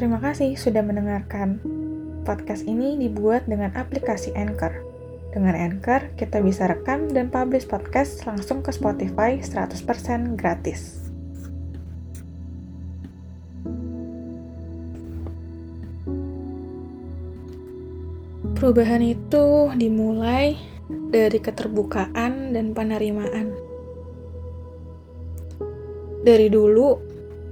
Terima 0.00 0.16
kasih 0.16 0.56
sudah 0.56 0.80
mendengarkan. 0.80 1.60
Podcast 2.24 2.64
ini 2.64 2.96
dibuat 2.96 3.44
dengan 3.44 3.68
aplikasi 3.76 4.32
Anchor. 4.32 4.72
Dengan 5.28 5.52
Anchor, 5.52 6.16
kita 6.16 6.40
bisa 6.40 6.72
rekam 6.72 7.12
dan 7.12 7.28
publish 7.28 7.68
podcast 7.68 8.24
langsung 8.24 8.64
ke 8.64 8.72
Spotify 8.72 9.36
100% 9.44 10.40
gratis. 10.40 11.04
Perubahan 18.56 19.04
itu 19.04 19.68
dimulai 19.76 20.56
dari 21.12 21.44
keterbukaan 21.44 22.56
dan 22.56 22.72
penerimaan. 22.72 23.52
Dari 26.24 26.48
dulu, 26.48 26.96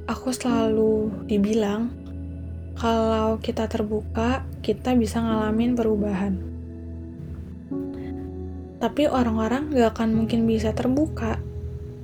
aku 0.08 0.32
selalu 0.32 1.28
dibilang 1.28 1.97
kalau 2.78 3.42
kita 3.42 3.66
terbuka, 3.66 4.46
kita 4.62 4.94
bisa 4.94 5.18
ngalamin 5.18 5.74
perubahan. 5.74 6.38
Tapi 8.78 9.10
orang-orang 9.10 9.74
gak 9.74 9.98
akan 9.98 10.14
mungkin 10.14 10.46
bisa 10.46 10.70
terbuka 10.70 11.42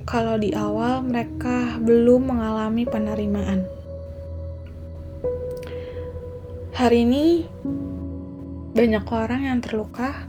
kalau 0.03 0.35
di 0.35 0.51
awal 0.51 1.07
mereka 1.07 1.79
belum 1.79 2.35
mengalami 2.35 2.83
penerimaan. 2.91 3.63
Hari 6.75 7.07
ini 7.07 7.47
banyak 8.75 9.07
orang 9.07 9.47
yang 9.47 9.63
terluka 9.63 10.27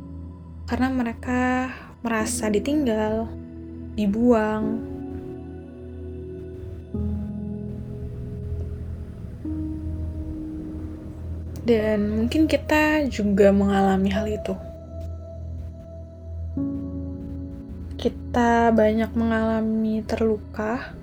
karena 0.69 0.93
mereka 0.93 1.73
merasa 2.05 2.53
ditinggal, 2.53 3.25
dibuang. 3.97 4.94
Dan 11.65 12.13
mungkin 12.13 12.45
kita 12.45 13.09
juga 13.09 13.49
mengalami 13.49 14.13
hal 14.13 14.29
itu. 14.29 14.53
Kita 17.97 18.69
banyak 18.69 19.09
mengalami 19.17 20.05
terluka 20.05 20.93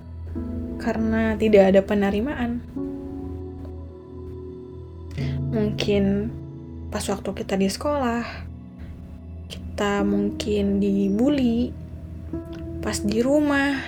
karena 0.79 1.35
tidak 1.35 1.75
ada 1.75 1.81
penerimaan. 1.83 2.63
Mungkin 5.51 6.31
pas 6.87 7.03
waktu 7.11 7.43
kita 7.43 7.59
di 7.59 7.67
sekolah, 7.67 8.23
kita 9.51 10.07
mungkin 10.07 10.79
dibully, 10.79 11.75
pas 12.79 13.03
di 13.03 13.19
rumah, 13.19 13.83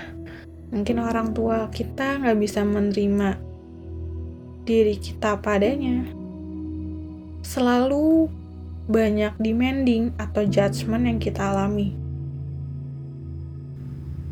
mungkin 0.75 0.99
orang 0.99 1.31
tua 1.31 1.71
kita 1.71 2.19
nggak 2.19 2.35
bisa 2.35 2.67
menerima 2.67 3.39
diri 4.67 4.99
kita 4.99 5.39
padanya. 5.39 6.24
Selalu 7.45 8.25
banyak 8.89 9.37
demanding 9.37 10.17
atau 10.17 10.41
judgement 10.49 11.05
yang 11.05 11.21
kita 11.21 11.53
alami. 11.53 11.93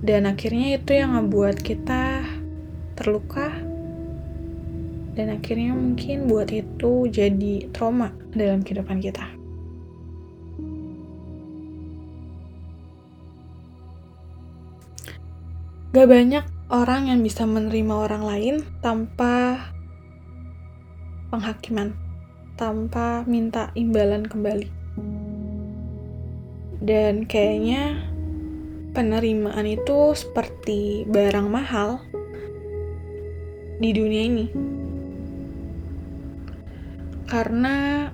Dan 0.02 0.26
akhirnya 0.26 0.82
itu 0.82 0.98
yang 0.98 1.16
ngebuat 1.16 1.62
kita 1.62 2.26
terluka 2.98 3.54
dan 5.14 5.30
akhirnya 5.30 5.78
mungkin 5.78 6.26
buat 6.26 6.50
itu 6.50 7.06
jadi 7.08 7.70
trauma 7.70 8.10
dalam 8.34 8.66
kehidupan 8.66 8.98
kita. 8.98 9.30
Gak 15.94 16.10
banyak 16.10 16.46
orang 16.74 17.14
yang 17.14 17.22
bisa 17.22 17.46
menerima 17.46 17.94
orang 17.94 18.26
lain 18.26 18.56
tanpa 18.82 19.70
penghakiman, 21.30 21.94
tanpa 22.56 23.26
minta 23.26 23.74
imbalan 23.74 24.26
kembali. 24.26 24.70
Dan 26.84 27.24
kayaknya 27.28 28.04
penerimaan 28.94 29.66
itu 29.66 30.14
seperti 30.14 31.08
barang 31.10 31.48
mahal 31.50 32.04
di 33.82 33.90
dunia 33.90 34.22
ini 34.22 34.48
karena 37.34 38.14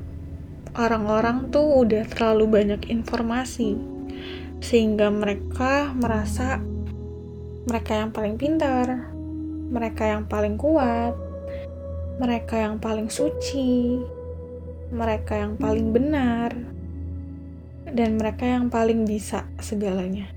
orang-orang 0.80 1.52
tuh 1.52 1.84
udah 1.84 2.08
terlalu 2.08 2.48
banyak 2.48 2.88
informasi 2.88 3.76
sehingga 4.64 5.12
mereka 5.12 5.92
merasa 5.92 6.64
mereka 7.68 8.00
yang 8.00 8.16
paling 8.16 8.40
pintar, 8.40 9.12
mereka 9.68 10.08
yang 10.08 10.24
paling 10.24 10.56
kuat, 10.56 11.20
mereka 12.24 12.64
yang 12.64 12.80
paling 12.80 13.12
suci, 13.12 14.00
mereka 14.90 15.38
yang 15.38 15.54
paling 15.56 15.94
benar, 15.94 16.54
dan 17.90 18.18
mereka 18.18 18.46
yang 18.46 18.70
paling 18.74 19.06
bisa 19.06 19.46
segalanya. 19.62 20.30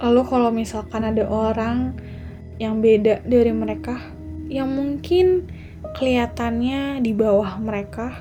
Lalu 0.00 0.22
kalau 0.26 0.48
misalkan 0.48 1.04
ada 1.04 1.28
orang 1.28 1.92
yang 2.56 2.80
beda 2.80 3.20
dari 3.26 3.52
mereka, 3.52 4.00
yang 4.48 4.72
mungkin 4.72 5.50
kelihatannya 5.98 7.04
di 7.04 7.12
bawah 7.12 7.60
mereka, 7.60 8.16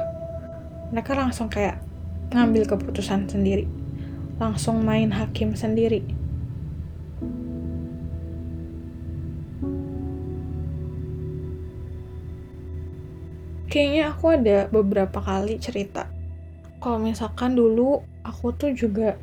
mereka 0.91 1.16
langsung 1.16 1.47
kayak 1.47 1.79
ngambil 2.35 2.67
keputusan 2.67 3.31
sendiri, 3.31 3.66
langsung 4.37 4.83
main 4.83 5.13
hakim 5.16 5.55
sendiri. 5.55 6.19
Kayaknya 13.69 14.03
aku 14.09 14.25
ada 14.34 14.57
beberapa 14.74 15.22
kali 15.22 15.62
cerita. 15.62 16.09
Kalau 16.81 16.97
misalkan 16.97 17.53
dulu 17.53 18.02
aku 18.25 18.50
tuh 18.57 18.74
juga 18.74 19.13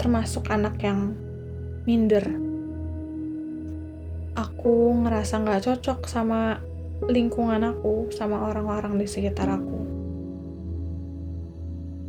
termasuk 0.00 0.48
anak 0.48 0.80
yang 0.80 1.12
minder 1.84 2.52
aku 4.32 4.94
ngerasa 5.04 5.42
nggak 5.42 5.62
cocok 5.66 6.08
sama 6.08 6.62
lingkungan 7.10 7.66
aku, 7.66 8.08
sama 8.14 8.46
orang-orang 8.46 8.96
di 8.96 9.06
sekitar 9.10 9.50
aku. 9.50 9.80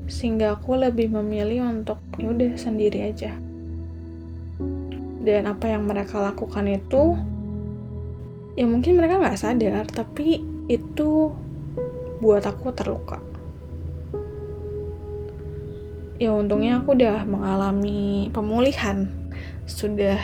Sehingga 0.06 0.54
aku 0.54 0.78
lebih 0.78 1.10
memilih 1.10 1.66
untuk 1.66 1.98
ya 2.22 2.30
udah 2.30 2.54
sendiri 2.54 3.10
aja. 3.10 3.34
Dan 5.24 5.48
apa 5.48 5.72
yang 5.72 5.88
mereka 5.88 6.20
lakukan 6.20 6.68
itu, 6.68 7.16
ya 8.54 8.66
mungkin 8.68 9.00
mereka 9.00 9.18
nggak 9.18 9.40
sadar, 9.40 9.88
tapi 9.90 10.44
itu 10.70 11.32
buat 12.24 12.48
aku 12.48 12.72
terluka. 12.72 13.20
Ya 16.16 16.32
untungnya 16.32 16.80
aku 16.80 16.96
udah 16.96 17.28
mengalami 17.28 18.32
pemulihan, 18.32 19.12
sudah 19.68 20.16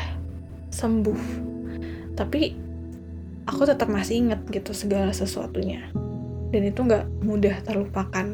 sembuh. 0.72 1.20
Tapi 2.16 2.56
aku 3.44 3.62
tetap 3.68 3.92
masih 3.92 4.24
inget 4.24 4.40
gitu 4.48 4.72
segala 4.72 5.12
sesuatunya. 5.12 5.92
Dan 6.56 6.72
itu 6.72 6.88
nggak 6.88 7.28
mudah 7.28 7.60
terlupakan. 7.68 8.32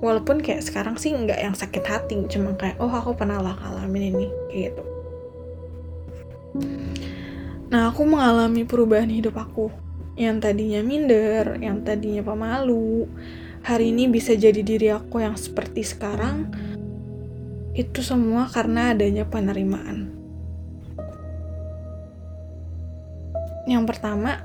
Walaupun 0.00 0.40
kayak 0.40 0.64
sekarang 0.64 0.96
sih 0.96 1.12
nggak 1.12 1.44
yang 1.44 1.52
sakit 1.52 1.84
hati 1.84 2.16
cuma 2.32 2.56
kayak 2.56 2.80
oh 2.80 2.88
aku 2.88 3.12
pernah 3.12 3.36
lah 3.44 3.52
ngalamin 3.52 4.16
ini 4.16 4.26
kayak 4.48 4.72
gitu. 4.72 4.82
Nah 7.68 7.92
aku 7.92 8.06
mengalami 8.08 8.64
perubahan 8.64 9.10
hidup 9.10 9.36
aku 9.36 9.83
yang 10.14 10.38
tadinya 10.38 10.80
minder 10.80 11.58
yang 11.58 11.82
tadinya 11.82 12.22
pemalu 12.22 13.10
hari 13.66 13.90
ini 13.90 14.06
bisa 14.10 14.34
jadi 14.38 14.60
diri 14.62 14.90
aku 14.94 15.22
yang 15.22 15.34
seperti 15.34 15.82
sekarang 15.82 16.50
itu 17.74 18.00
semua 18.06 18.46
karena 18.46 18.94
adanya 18.94 19.26
penerimaan 19.26 20.14
Yang 23.64 23.96
pertama, 23.96 24.44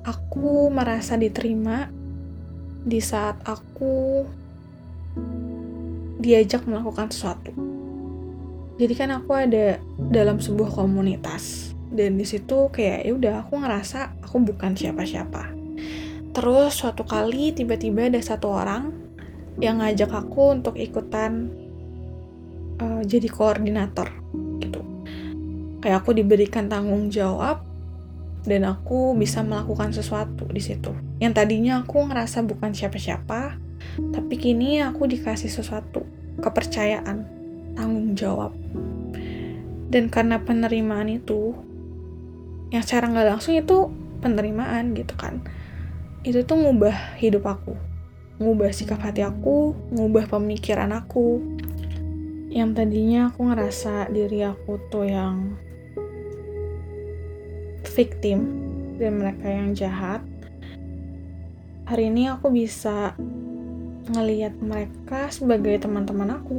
aku 0.00 0.72
merasa 0.72 1.20
diterima 1.20 1.92
di 2.84 3.00
saat 3.00 3.36
aku 3.44 4.24
diajak 6.24 6.64
melakukan 6.64 7.12
sesuatu. 7.12 7.52
Jadi 8.80 8.94
kan 8.96 9.12
aku 9.12 9.30
ada 9.36 9.76
dalam 10.08 10.40
sebuah 10.40 10.72
komunitas 10.72 11.73
dan 11.94 12.18
di 12.18 12.26
situ 12.26 12.68
kayak 12.74 13.06
ya 13.06 13.12
udah 13.14 13.34
aku 13.46 13.62
ngerasa 13.62 14.18
aku 14.26 14.42
bukan 14.42 14.74
siapa-siapa. 14.74 15.54
Terus 16.34 16.74
suatu 16.74 17.06
kali 17.06 17.54
tiba-tiba 17.54 18.10
ada 18.10 18.18
satu 18.18 18.50
orang 18.50 18.90
yang 19.62 19.78
ngajak 19.78 20.10
aku 20.10 20.58
untuk 20.58 20.74
ikutan 20.74 21.46
uh, 22.82 23.02
jadi 23.06 23.30
koordinator 23.30 24.10
gitu. 24.58 24.82
Kayak 25.78 26.02
aku 26.02 26.18
diberikan 26.18 26.66
tanggung 26.66 27.06
jawab 27.14 27.62
dan 28.44 28.66
aku 28.66 29.14
bisa 29.14 29.46
melakukan 29.46 29.94
sesuatu 29.94 30.50
di 30.50 30.58
situ. 30.58 30.90
Yang 31.22 31.32
tadinya 31.38 31.86
aku 31.86 32.10
ngerasa 32.10 32.42
bukan 32.42 32.74
siapa-siapa, 32.74 33.56
tapi 34.12 34.34
kini 34.36 34.82
aku 34.82 35.06
dikasih 35.06 35.48
sesuatu, 35.48 36.02
kepercayaan, 36.42 37.24
tanggung 37.78 38.12
jawab. 38.18 38.52
Dan 39.88 40.10
karena 40.10 40.42
penerimaan 40.42 41.08
itu, 41.08 41.54
yang 42.74 42.82
secara 42.82 43.06
nggak 43.06 43.30
langsung 43.30 43.54
itu 43.54 43.86
penerimaan 44.18 44.98
gitu 44.98 45.14
kan. 45.14 45.38
Itu 46.26 46.42
tuh 46.42 46.58
ngubah 46.58 47.14
hidup 47.22 47.46
aku. 47.46 47.78
Ngubah 48.42 48.74
sikap 48.74 48.98
hati 48.98 49.22
aku 49.22 49.78
ngubah 49.94 50.26
pemikiran 50.26 50.90
aku. 50.90 51.38
Yang 52.50 52.70
tadinya 52.74 53.30
aku 53.30 53.46
ngerasa 53.46 54.10
diri 54.10 54.42
aku 54.42 54.82
tuh 54.90 55.06
yang 55.06 55.54
victim 57.94 58.58
dan 58.98 59.22
mereka 59.22 59.46
yang 59.46 59.70
jahat 59.70 60.22
hari 61.86 62.10
ini 62.10 62.26
aku 62.26 62.50
bisa 62.50 63.14
ngelihat 64.10 64.58
mereka 64.58 65.30
sebagai 65.30 65.78
teman-teman 65.78 66.42
aku. 66.42 66.58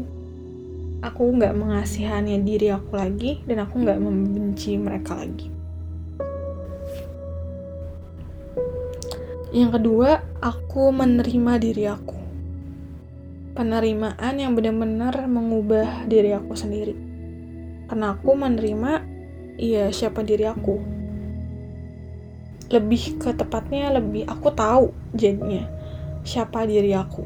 Aku 1.03 1.35
nggak 1.35 1.59
mengasihani 1.59 2.39
diri 2.39 2.71
aku 2.71 2.95
lagi 2.95 3.43
dan 3.43 3.67
aku 3.67 3.83
nggak 3.83 3.99
membenci 3.99 4.79
mereka 4.79 5.19
lagi 5.19 5.54
Yang 9.55 9.79
kedua, 9.79 10.19
aku 10.43 10.91
menerima 10.91 11.53
diri 11.63 11.87
aku. 11.87 12.19
Penerimaan 13.55 14.35
yang 14.35 14.51
benar-benar 14.51 15.31
mengubah 15.31 16.03
diri 16.11 16.35
aku 16.35 16.59
sendiri. 16.59 16.91
Karena 17.87 18.19
aku 18.19 18.35
menerima, 18.35 18.99
ya 19.55 19.87
siapa 19.95 20.27
diri 20.27 20.43
aku. 20.43 20.75
Lebih 22.67 23.15
ke 23.15 23.31
tepatnya, 23.31 23.95
lebih 23.95 24.27
aku 24.27 24.51
tahu 24.51 24.91
jadinya 25.15 25.71
siapa 26.27 26.67
diri 26.67 26.91
aku. 26.91 27.23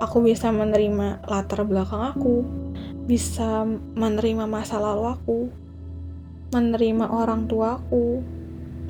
Aku 0.00 0.24
bisa 0.24 0.48
menerima 0.48 1.20
latar 1.28 1.68
belakang 1.68 2.16
aku, 2.16 2.48
bisa 3.04 3.68
menerima 3.92 4.48
masa 4.48 4.80
lalu 4.80 5.04
aku, 5.04 5.40
menerima 6.56 7.12
orang 7.12 7.44
tua 7.44 7.76
aku, 7.76 8.24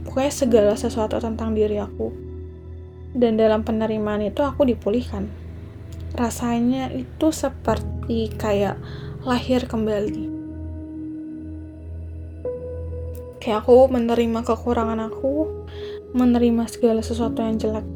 pokoknya 0.07 0.31
segala 0.31 0.73
sesuatu 0.79 1.19
tentang 1.19 1.59
diri 1.59 1.83
aku 1.83 2.31
dan 3.13 3.37
dalam 3.37 3.61
penerimaan 3.65 4.25
itu 4.25 4.41
aku 4.41 4.65
dipulihkan. 4.65 5.29
Rasanya 6.13 6.93
itu 6.93 7.33
seperti 7.33 8.33
kayak 8.37 8.77
lahir 9.25 9.65
kembali. 9.65 10.29
Kayak 13.41 13.67
aku 13.67 13.91
menerima 13.91 14.41
kekurangan 14.47 15.01
aku, 15.09 15.51
menerima 16.15 16.69
segala 16.69 17.01
sesuatu 17.03 17.43
yang 17.43 17.59
jelek 17.59 17.87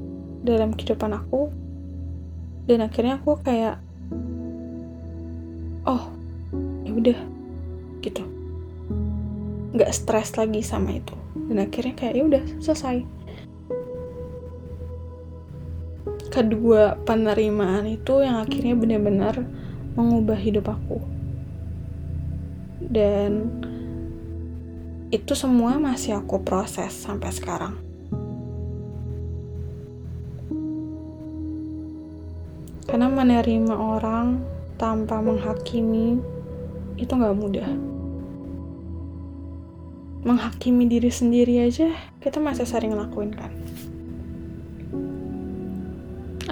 dalam 0.42 0.74
kehidupan 0.74 1.12
aku, 1.14 1.52
dan 2.66 2.82
akhirnya 2.82 3.22
aku 3.22 3.38
kayak, 3.46 3.78
oh, 5.86 6.10
ya 6.82 6.90
udah, 6.90 7.18
gitu, 8.02 8.26
nggak 9.70 9.94
stres 9.94 10.34
lagi 10.34 10.66
sama 10.66 10.98
itu, 10.98 11.14
dan 11.46 11.62
akhirnya 11.62 11.94
kayak 11.94 12.14
ya 12.18 12.22
udah 12.26 12.42
selesai 12.58 13.15
kedua 16.28 16.98
penerimaan 17.06 17.86
itu 17.86 18.22
yang 18.22 18.42
akhirnya 18.42 18.74
benar-benar 18.74 19.46
mengubah 19.96 20.36
hidup 20.36 20.68
aku. 20.68 21.00
Dan 22.78 23.50
itu 25.10 25.32
semua 25.32 25.80
masih 25.80 26.18
aku 26.18 26.42
proses 26.42 26.92
sampai 26.92 27.30
sekarang. 27.32 27.74
Karena 32.86 33.10
menerima 33.10 33.74
orang 33.74 34.40
tanpa 34.78 35.18
menghakimi 35.18 36.22
itu 36.96 37.12
nggak 37.12 37.36
mudah. 37.36 37.70
Menghakimi 40.26 40.90
diri 40.90 41.10
sendiri 41.10 41.66
aja 41.66 41.90
kita 42.22 42.42
masih 42.42 42.66
sering 42.66 42.94
ngelakuin 42.94 43.30
kan 43.30 43.65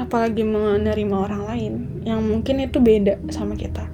apalagi 0.04 0.44
menerima 0.44 1.16
orang 1.16 1.42
lain 1.48 1.72
yang 2.04 2.20
mungkin 2.20 2.60
itu 2.60 2.78
beda 2.78 3.18
sama 3.32 3.56
kita. 3.56 3.88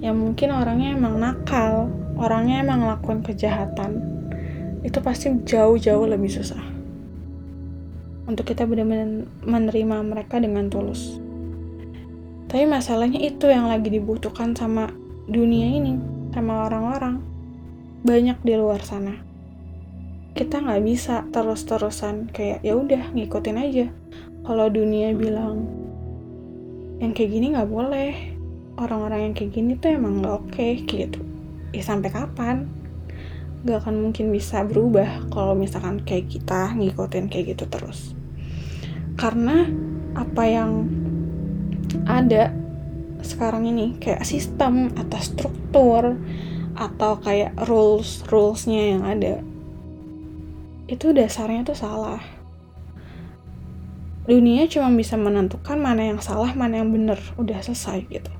Yang 0.00 0.16
mungkin 0.16 0.48
orangnya 0.56 0.96
emang 0.96 1.20
nakal 1.20 1.92
orangnya 2.20 2.60
emang 2.60 2.84
ngelakuin 2.84 3.20
kejahatan 3.24 4.00
itu 4.84 5.00
pasti 5.00 5.32
jauh-jauh 5.44 6.04
lebih 6.08 6.28
susah. 6.28 6.60
Untuk 8.28 8.48
kita 8.48 8.64
benar-benar 8.64 9.28
menerima 9.44 9.96
mereka 10.04 10.40
dengan 10.40 10.68
tulus. 10.68 11.18
Tapi 12.48 12.64
masalahnya 12.68 13.20
itu 13.20 13.48
yang 13.48 13.68
lagi 13.68 13.90
dibutuhkan 13.92 14.56
sama 14.56 14.92
dunia 15.28 15.68
ini 15.68 16.00
sama 16.32 16.68
orang-orang. 16.68 17.20
Banyak 18.00 18.40
di 18.40 18.54
luar 18.56 18.80
sana. 18.80 19.16
Kita 20.32 20.62
nggak 20.62 20.82
bisa 20.86 21.26
terus-terusan 21.34 22.32
kayak 22.32 22.64
ya 22.64 22.78
udah 22.78 23.12
ngikutin 23.12 23.58
aja 23.60 23.86
kalau 24.50 24.66
dunia 24.66 25.14
bilang 25.14 25.62
yang 26.98 27.14
kayak 27.14 27.38
gini 27.38 27.54
nggak 27.54 27.70
boleh. 27.70 28.34
Orang-orang 28.74 29.30
yang 29.30 29.34
kayak 29.38 29.54
gini 29.54 29.78
tuh 29.78 29.94
emang 29.94 30.18
nggak 30.18 30.34
oke 30.42 30.50
okay, 30.50 30.82
gitu. 30.90 31.22
Ya 31.70 31.86
sampai 31.86 32.10
kapan? 32.10 32.66
Nggak 33.62 33.86
akan 33.86 34.10
mungkin 34.10 34.34
bisa 34.34 34.66
berubah 34.66 35.30
kalau 35.30 35.54
misalkan 35.54 36.02
kayak 36.02 36.34
kita 36.34 36.74
ngikutin 36.74 37.30
kayak 37.30 37.54
gitu 37.54 37.70
terus. 37.70 38.10
Karena 39.14 39.70
apa 40.18 40.42
yang 40.50 40.90
ada 42.10 42.50
sekarang 43.22 43.70
ini 43.70 44.02
kayak 44.02 44.26
sistem 44.26 44.90
atau 44.98 45.20
struktur 45.22 46.18
atau 46.74 47.22
kayak 47.22 47.54
rules 47.70 48.26
rulesnya 48.26 48.98
yang 48.98 49.06
ada 49.06 49.46
itu 50.90 51.14
dasarnya 51.14 51.62
tuh 51.62 51.78
salah 51.78 52.39
dunia 54.30 54.70
cuma 54.70 54.86
bisa 54.94 55.18
menentukan 55.18 55.74
mana 55.74 56.14
yang 56.14 56.22
salah 56.22 56.54
mana 56.54 56.78
yang 56.78 56.94
benar. 56.94 57.18
Udah 57.34 57.58
selesai 57.58 58.06
gitu. 58.06 58.30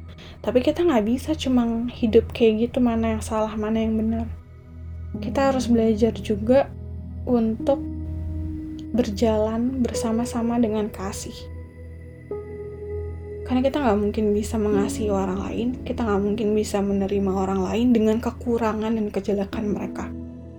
Tapi 0.40 0.62
kita 0.62 0.86
nggak 0.86 1.04
bisa 1.04 1.34
cuma 1.34 1.90
hidup 1.90 2.30
kayak 2.30 2.70
gitu 2.70 2.78
mana 2.78 3.18
yang 3.18 3.22
salah 3.26 3.52
mana 3.58 3.82
yang 3.82 3.98
benar. 3.98 4.30
Kita 5.18 5.50
harus 5.50 5.66
belajar 5.66 6.14
juga 6.14 6.70
untuk 7.26 7.82
berjalan 8.94 9.82
bersama-sama 9.82 10.62
dengan 10.62 10.86
kasih. 10.86 11.34
Karena 13.50 13.66
kita 13.66 13.82
nggak 13.82 13.98
mungkin 13.98 14.30
bisa 14.30 14.62
mengasihi 14.62 15.10
orang 15.10 15.42
lain 15.42 15.68
kita 15.82 16.06
nggak 16.06 16.22
mungkin 16.22 16.54
bisa 16.54 16.78
menerima 16.78 17.34
orang 17.34 17.66
lain 17.66 17.90
dengan 17.90 18.22
kekurangan 18.22 18.94
dan 18.94 19.10
kejelekan 19.10 19.74
mereka 19.74 20.06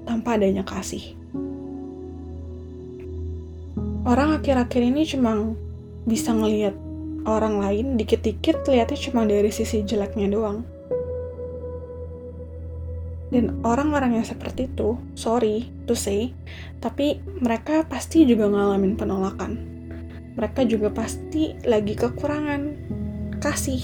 tanpa 0.04 0.36
adanya 0.36 0.68
kasih 0.68 1.21
orang 4.12 4.44
akhir-akhir 4.44 4.82
ini 4.84 5.08
cuma 5.08 5.56
bisa 6.04 6.36
ngelihat 6.36 6.76
orang 7.24 7.64
lain 7.64 7.96
dikit-dikit 7.96 8.68
lihatnya 8.68 9.00
cuma 9.00 9.24
dari 9.24 9.48
sisi 9.56 9.88
jeleknya 9.88 10.28
doang. 10.28 10.68
Dan 13.32 13.64
orang-orang 13.64 14.20
yang 14.20 14.28
seperti 14.28 14.68
itu, 14.68 15.00
sorry 15.16 15.72
to 15.88 15.96
say, 15.96 16.36
tapi 16.84 17.24
mereka 17.40 17.88
pasti 17.88 18.28
juga 18.28 18.52
ngalamin 18.52 19.00
penolakan. 19.00 19.56
Mereka 20.36 20.68
juga 20.68 20.92
pasti 20.92 21.56
lagi 21.64 21.96
kekurangan 21.96 22.62
kasih. 23.40 23.80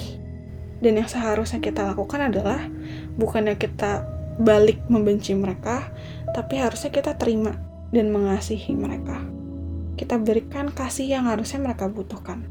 Dan 0.83 0.99
yang 0.99 1.07
seharusnya 1.07 1.63
kita 1.63 1.87
lakukan 1.87 2.27
adalah 2.27 2.59
bukannya 3.15 3.55
kita 3.55 4.03
balik 4.43 4.83
membenci 4.91 5.31
mereka, 5.31 5.87
tapi 6.35 6.59
harusnya 6.59 6.91
kita 6.91 7.15
terima 7.15 7.55
dan 7.95 8.11
mengasihi 8.11 8.75
mereka 8.75 9.36
kita 9.97 10.21
berikan 10.21 10.69
kasih 10.69 11.09
yang 11.09 11.25
harusnya 11.25 11.57
mereka 11.57 11.89
butuhkan. 11.89 12.45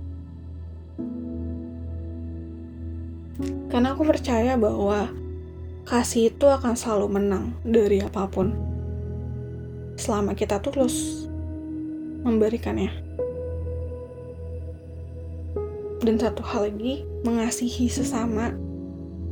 Karena 3.71 3.95
aku 3.95 4.03
percaya 4.03 4.59
bahwa 4.59 5.15
kasih 5.87 6.35
itu 6.35 6.47
akan 6.51 6.75
selalu 6.75 7.07
menang 7.23 7.55
dari 7.63 8.03
apa 8.03 8.27
pun. 8.27 8.51
Selama 9.95 10.35
kita 10.35 10.59
tulus 10.59 11.25
memberikannya. 12.27 12.91
Dan 16.03 16.19
satu 16.19 16.43
hal 16.43 16.69
lagi, 16.71 17.07
mengasihi 17.23 17.87
sesama 17.87 18.53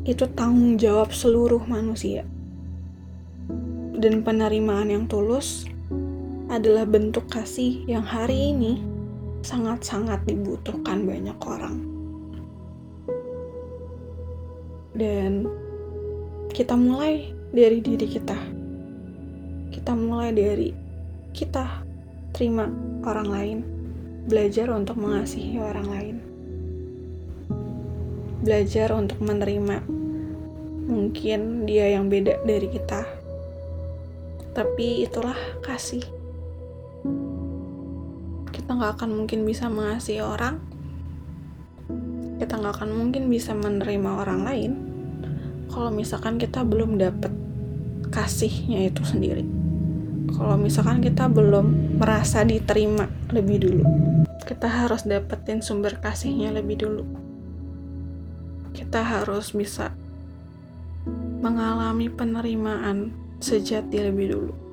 itu 0.07 0.25
tanggung 0.39 0.79
jawab 0.79 1.11
seluruh 1.11 1.61
manusia. 1.67 2.23
Dan 3.99 4.23
penerimaan 4.23 4.91
yang 4.91 5.05
tulus 5.11 5.67
adalah 6.55 6.87
bentuk 6.87 7.27
kasih 7.27 7.83
yang 7.91 8.07
hari 8.07 8.55
ini 8.55 8.79
sangat-sangat 9.43 10.23
dibutuhkan 10.23 11.03
banyak 11.03 11.35
orang. 11.43 11.83
Dan 14.95 15.51
kita 16.55 16.79
mulai 16.79 17.35
dari 17.51 17.83
diri 17.83 18.07
kita. 18.07 18.39
Kita 19.75 19.99
mulai 19.99 20.31
dari 20.31 20.71
kita 21.35 21.83
terima 22.31 22.71
orang 23.03 23.29
lain, 23.29 23.59
belajar 24.31 24.71
untuk 24.71 24.95
mengasihi 24.95 25.59
orang 25.59 25.89
lain. 25.91 26.17
Belajar 28.47 28.95
untuk 28.95 29.19
menerima 29.19 29.83
mungkin 30.87 31.67
dia 31.67 31.99
yang 31.99 32.07
beda 32.07 32.45
dari 32.47 32.69
kita 32.71 33.25
tapi 34.55 35.03
itulah 35.03 35.35
kasih 35.67 36.05
kita 38.65 38.81
nggak 38.81 38.97
akan 38.97 39.11
mungkin 39.13 39.45
bisa 39.45 39.69
mengasihi 39.69 40.25
orang. 40.25 40.57
Kita 42.41 42.57
nggak 42.57 42.81
akan 42.81 42.91
mungkin 42.97 43.29
bisa 43.29 43.53
menerima 43.53 44.25
orang 44.25 44.41
lain 44.41 44.73
kalau 45.69 45.93
misalkan 45.93 46.41
kita 46.41 46.65
belum 46.65 46.97
dapet 46.97 47.29
kasihnya 48.09 48.89
itu 48.89 49.05
sendiri. 49.05 49.45
Kalau 50.33 50.57
misalkan 50.57 51.05
kita 51.05 51.29
belum 51.29 52.01
merasa 52.01 52.41
diterima 52.41 53.05
lebih 53.29 53.69
dulu 53.69 53.85
kita 54.49 54.69
harus 54.69 55.05
dapetin 55.05 55.61
sumber 55.61 56.01
kasihnya 56.01 56.53
lebih 56.57 56.89
dulu. 56.89 57.05
Kita 58.73 59.05
harus 59.05 59.53
bisa 59.53 59.93
mengalami 61.45 62.09
penerimaan 62.09 63.13
sejati 63.37 64.01
lebih 64.01 64.27
dulu 64.33 64.64